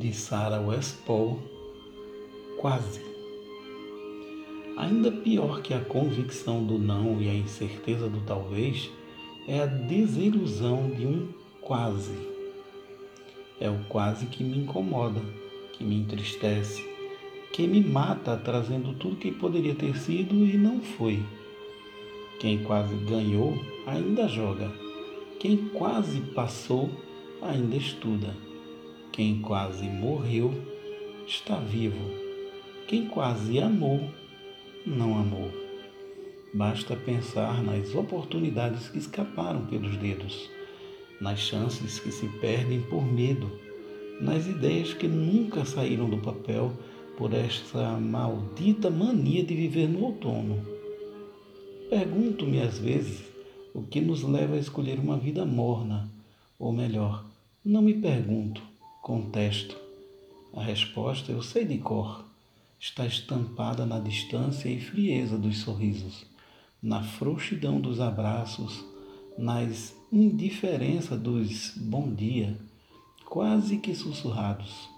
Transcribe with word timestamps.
de 0.00 0.14
Sarah 0.14 0.62
Westphal, 0.62 1.38
quase. 2.58 3.02
Ainda 4.78 5.12
pior 5.12 5.60
que 5.60 5.74
a 5.74 5.80
convicção 5.80 6.64
do 6.64 6.78
não 6.78 7.20
e 7.20 7.28
a 7.28 7.34
incerteza 7.34 8.08
do 8.08 8.22
talvez 8.22 8.90
é 9.46 9.60
a 9.60 9.66
desilusão 9.66 10.88
de 10.88 11.06
um 11.06 11.28
quase. 11.60 12.16
É 13.60 13.68
o 13.68 13.78
quase 13.90 14.24
que 14.24 14.42
me 14.42 14.56
incomoda, 14.60 15.20
que 15.74 15.84
me 15.84 15.96
entristece, 15.96 16.82
que 17.52 17.66
me 17.66 17.82
mata 17.82 18.38
trazendo 18.38 18.94
tudo 18.94 19.16
que 19.16 19.30
poderia 19.30 19.74
ter 19.74 19.98
sido 19.98 20.34
e 20.46 20.56
não 20.56 20.80
foi. 20.80 21.22
Quem 22.40 22.64
quase 22.64 22.94
ganhou 23.04 23.52
ainda 23.86 24.26
joga. 24.26 24.72
Quem 25.38 25.58
quase 25.74 26.22
passou 26.34 26.88
ainda 27.42 27.76
estuda. 27.76 28.49
Quem 29.12 29.40
quase 29.40 29.84
morreu 29.86 30.54
está 31.26 31.58
vivo. 31.58 31.98
Quem 32.86 33.06
quase 33.08 33.58
amou 33.58 34.00
não 34.86 35.18
amou. 35.18 35.50
Basta 36.54 36.94
pensar 36.94 37.60
nas 37.60 37.92
oportunidades 37.94 38.88
que 38.88 38.98
escaparam 38.98 39.66
pelos 39.66 39.96
dedos, 39.96 40.48
nas 41.20 41.40
chances 41.40 41.98
que 41.98 42.12
se 42.12 42.28
perdem 42.40 42.82
por 42.82 43.04
medo, 43.04 43.50
nas 44.20 44.46
ideias 44.46 44.94
que 44.94 45.08
nunca 45.08 45.64
saíram 45.64 46.08
do 46.08 46.18
papel 46.18 46.72
por 47.18 47.34
essa 47.34 47.98
maldita 47.98 48.90
mania 48.90 49.42
de 49.42 49.54
viver 49.54 49.88
no 49.88 50.04
outono. 50.04 50.62
Pergunto-me 51.90 52.62
às 52.62 52.78
vezes 52.78 53.24
o 53.74 53.82
que 53.82 54.00
nos 54.00 54.22
leva 54.22 54.54
a 54.54 54.60
escolher 54.60 55.00
uma 55.00 55.16
vida 55.16 55.44
morna, 55.44 56.08
ou 56.58 56.72
melhor, 56.72 57.24
não 57.64 57.82
me 57.82 57.94
pergunto, 57.94 58.69
contesto. 59.00 59.76
A 60.54 60.62
resposta 60.62 61.32
eu 61.32 61.42
sei 61.42 61.64
de 61.64 61.78
cor 61.78 62.24
está 62.78 63.06
estampada 63.06 63.86
na 63.86 63.98
distância 63.98 64.68
e 64.68 64.80
frieza 64.80 65.38
dos 65.38 65.58
sorrisos, 65.58 66.26
na 66.82 67.02
frouxidão 67.02 67.80
dos 67.80 68.00
abraços, 68.00 68.84
nas 69.38 69.94
indiferença 70.12 71.16
dos 71.16 71.76
bom 71.76 72.12
dia, 72.12 72.56
quase 73.24 73.78
que 73.78 73.94
sussurrados. 73.94 74.88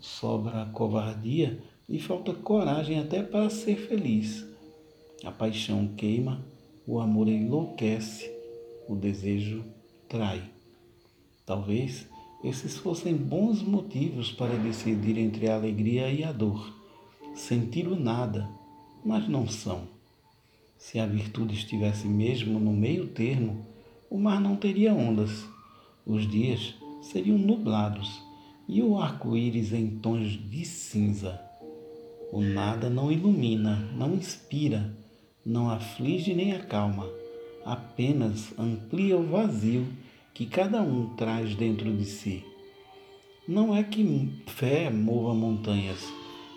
Sobra 0.00 0.66
covardia 0.72 1.62
e 1.88 1.98
falta 1.98 2.32
coragem 2.32 2.98
até 2.98 3.22
para 3.22 3.50
ser 3.50 3.76
feliz. 3.76 4.46
A 5.24 5.30
paixão 5.30 5.88
queima, 5.88 6.44
o 6.86 7.00
amor 7.00 7.28
enlouquece, 7.28 8.30
o 8.88 8.94
desejo 8.94 9.64
trai. 10.08 10.42
Talvez 11.44 12.08
esses 12.42 12.76
fossem 12.76 13.14
bons 13.14 13.62
motivos 13.62 14.32
para 14.32 14.56
decidir 14.56 15.18
entre 15.18 15.48
a 15.48 15.54
alegria 15.54 16.10
e 16.10 16.24
a 16.24 16.32
dor 16.32 16.80
sentir 17.34 17.86
o 17.86 17.98
nada, 17.98 18.48
mas 19.04 19.28
não 19.28 19.48
são. 19.48 19.82
Se 20.76 20.98
a 20.98 21.06
virtude 21.06 21.54
estivesse 21.54 22.06
mesmo 22.06 22.58
no 22.58 22.72
meio 22.72 23.08
termo, 23.08 23.64
o 24.10 24.18
mar 24.18 24.40
não 24.40 24.56
teria 24.56 24.94
ondas, 24.94 25.46
os 26.06 26.28
dias 26.28 26.74
seriam 27.02 27.38
nublados 27.38 28.22
e 28.68 28.82
o 28.82 28.98
arco-íris 28.98 29.72
em 29.72 29.88
tons 29.88 30.38
de 30.50 30.64
cinza. 30.64 31.40
O 32.32 32.40
nada 32.40 32.88
não 32.88 33.10
ilumina, 33.10 33.76
não 33.96 34.14
inspira, 34.14 34.94
não 35.44 35.70
aflige 35.70 36.34
nem 36.34 36.52
acalma, 36.52 37.08
apenas 37.64 38.52
amplia 38.58 39.16
o 39.16 39.26
vazio 39.26 39.86
que 40.40 40.46
cada 40.46 40.80
um 40.80 41.06
traz 41.16 41.54
dentro 41.54 41.92
de 41.92 42.06
si. 42.06 42.42
Não 43.46 43.76
é 43.76 43.82
que 43.82 44.32
fé 44.46 44.88
mova 44.88 45.34
montanhas, 45.34 46.10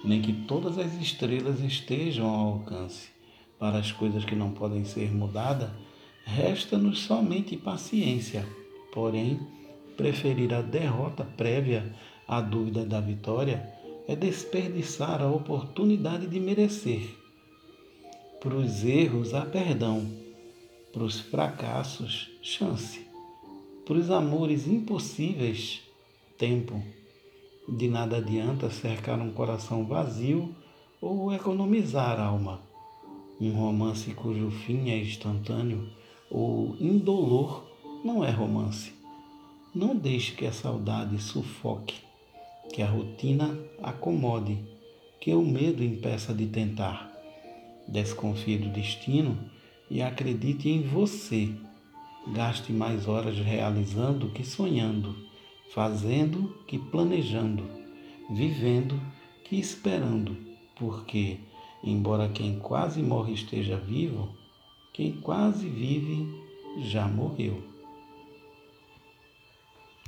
nem 0.06 0.22
que 0.22 0.32
todas 0.32 0.78
as 0.78 0.94
estrelas 1.02 1.60
estejam 1.60 2.26
ao 2.26 2.54
alcance. 2.54 3.10
Para 3.60 3.80
as 3.80 3.92
coisas 3.92 4.24
que 4.24 4.38
não 4.38 4.52
podem 4.52 4.86
ser 4.86 5.14
mudadas, 5.14 5.70
resta-nos 6.24 7.00
somente 7.00 7.58
paciência. 7.58 8.48
Porém, 8.94 9.38
preferir 9.98 10.54
a 10.54 10.62
derrota 10.62 11.26
prévia 11.26 11.94
à 12.26 12.40
dúvida 12.40 12.86
da 12.86 13.02
vitória 13.02 13.70
é 14.08 14.16
desperdiçar 14.16 15.22
a 15.22 15.30
oportunidade 15.30 16.26
de 16.28 16.40
merecer. 16.40 17.18
Para 18.40 18.56
os 18.56 18.86
erros, 18.86 19.34
há 19.34 19.46
perdão. 19.46 20.10
Para 20.94 21.04
os 21.04 21.20
fracassos, 21.20 22.30
chance. 22.42 23.12
Para 23.86 23.98
os 23.98 24.10
amores 24.10 24.66
impossíveis, 24.66 25.82
tempo. 26.38 26.82
De 27.68 27.90
nada 27.90 28.18
adianta 28.18 28.70
cercar 28.70 29.20
um 29.20 29.34
coração 29.34 29.86
vazio 29.86 30.56
ou 31.02 31.34
economizar 31.34 32.18
alma. 32.18 32.62
Um 33.42 33.52
romance 33.52 34.14
cujo 34.14 34.50
fim 34.52 34.90
é 34.90 34.98
instantâneo 35.00 35.90
ou 36.32 36.78
indolor 36.80 37.66
não 38.06 38.24
é 38.24 38.32
romance. 38.32 38.94
Não 39.76 39.94
deixe 39.94 40.32
que 40.34 40.46
a 40.46 40.54
saudade 40.54 41.22
sufoque, 41.22 41.96
que 42.72 42.82
a 42.82 42.88
rotina 42.88 43.58
acomode, 43.82 44.58
que 45.20 45.34
o 45.34 45.42
medo 45.42 45.84
impeça 45.84 46.34
de 46.34 46.46
tentar. 46.46 47.12
Desconfie 47.86 48.58
do 48.58 48.70
destino 48.70 49.38
e 49.92 50.02
acredite 50.02 50.70
em 50.70 50.84
você. 50.84 51.50
Gaste 52.28 52.72
mais 52.72 53.08
horas 53.08 53.38
realizando 53.38 54.30
que 54.30 54.46
sonhando 54.46 55.16
fazendo 55.74 56.54
que 56.68 56.78
planejando, 56.78 57.64
vivendo 58.30 59.00
que 59.44 59.60
esperando, 59.60 60.38
porque, 60.76 61.40
embora 61.84 62.30
quem 62.30 62.60
quase 62.60 63.02
morre 63.02 63.34
esteja 63.34 63.76
vivo, 63.76 64.30
quem 64.94 65.14
quase 65.14 65.68
vive 65.68 66.28
já 66.84 67.08
morreu. 67.08 67.73